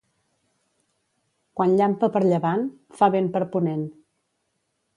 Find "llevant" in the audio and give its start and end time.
2.25-2.65